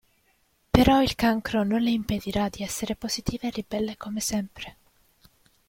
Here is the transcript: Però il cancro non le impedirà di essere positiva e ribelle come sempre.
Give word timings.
Però 0.71 0.99
il 1.03 1.13
cancro 1.13 1.61
non 1.63 1.79
le 1.79 1.91
impedirà 1.91 2.49
di 2.49 2.63
essere 2.63 2.95
positiva 2.95 3.45
e 3.47 3.51
ribelle 3.51 3.97
come 3.97 4.19
sempre. 4.19 4.77